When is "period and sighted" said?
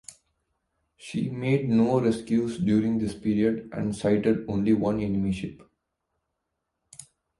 3.13-4.49